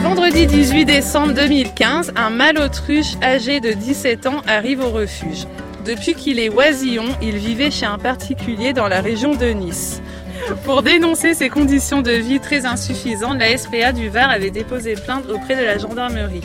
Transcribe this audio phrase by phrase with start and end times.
[0.00, 5.46] vendredi 18 décembre 2015, un mâle autruche âgé de 17 ans arrive au refuge.
[5.84, 10.00] Depuis qu'il est oisillon, il vivait chez un particulier dans la région de Nice.
[10.64, 15.28] Pour dénoncer ses conditions de vie très insuffisantes, la SPA du Var avait déposé plainte
[15.28, 16.42] auprès de la gendarmerie.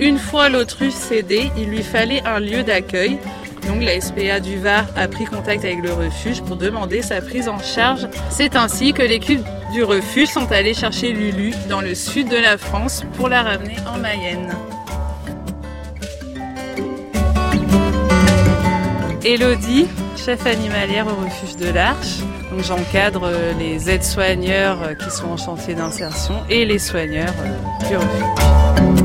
[0.00, 3.18] Une fois l'autruche cédé, il lui fallait un lieu d'accueil.
[3.68, 7.48] Donc la SPA du Var a pris contact avec le refuge pour demander sa prise
[7.48, 8.08] en charge.
[8.30, 12.58] C'est ainsi que l'équipe du refuge sont allés chercher Lulu dans le sud de la
[12.58, 14.54] France pour la ramener en Mayenne.
[19.24, 22.18] Elodie, chef animalière au refuge de l'Arche.
[22.50, 27.32] Donc j'encadre les aides-soigneurs qui sont en chantier d'insertion et les soigneurs
[27.88, 29.03] du refuge.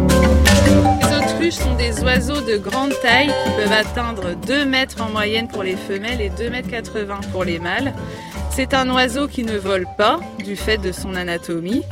[1.50, 5.76] Sont des oiseaux de grande taille qui peuvent atteindre 2 mètres en moyenne pour les
[5.76, 7.94] femelles et 2 mètres 80 pour les mâles.
[8.52, 11.84] C'est un oiseau qui ne vole pas du fait de son anatomie.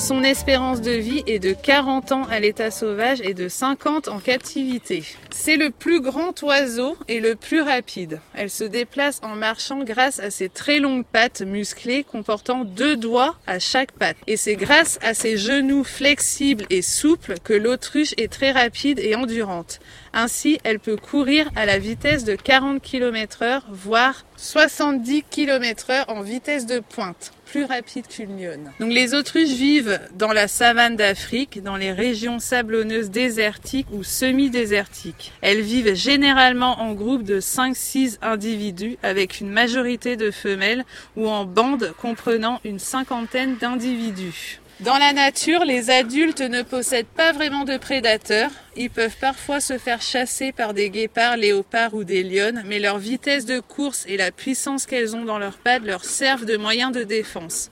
[0.00, 4.18] Son espérance de vie est de 40 ans à l'état sauvage et de 50 en
[4.18, 5.04] captivité.
[5.30, 8.18] C'est le plus grand oiseau et le plus rapide.
[8.34, 13.36] Elle se déplace en marchant grâce à ses très longues pattes musclées comportant deux doigts
[13.46, 14.16] à chaque patte.
[14.26, 19.14] Et c'est grâce à ses genoux flexibles et souples que l'autruche est très rapide et
[19.14, 19.80] endurante.
[20.14, 26.08] Ainsi, elle peut courir à la vitesse de 40 km heure, voire 70 km heure
[26.08, 28.70] en vitesse de pointe plus rapide qu'une lionne.
[28.78, 35.32] Les autruches vivent dans la savane d'Afrique, dans les régions sablonneuses désertiques ou semi-désertiques.
[35.40, 40.84] Elles vivent généralement en groupe de 5-6 individus avec une majorité de femelles
[41.16, 44.60] ou en bande comprenant une cinquantaine d'individus.
[44.84, 48.50] Dans la nature, les adultes ne possèdent pas vraiment de prédateurs.
[48.76, 52.96] Ils peuvent parfois se faire chasser par des guépards, léopards ou des lionnes, mais leur
[52.96, 56.90] vitesse de course et la puissance qu'elles ont dans leurs pattes leur servent de moyen
[56.90, 57.70] de défense.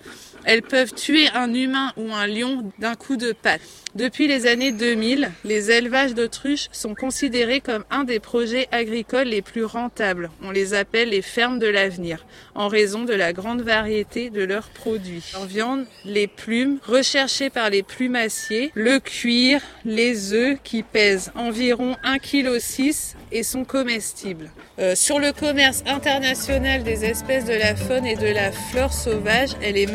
[0.48, 3.60] Elles peuvent tuer un humain ou un lion d'un coup de patte.
[3.94, 9.42] Depuis les années 2000, les élevages d'autruches sont considérés comme un des projets agricoles les
[9.42, 10.31] plus rentables.
[10.42, 14.70] On les appelle les fermes de l'avenir, en raison de la grande variété de leurs
[14.70, 15.25] produits.
[15.34, 21.94] Leur viande, les plumes, recherchées par les plumassiers, le cuir, les œufs qui pèsent environ
[22.04, 24.50] 1,6 kg et sont comestibles.
[24.78, 29.50] Euh, sur le commerce international des espèces de la faune et de la flore sauvage,
[29.60, 29.91] elle est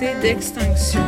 [0.00, 1.00] menacée d'extinction.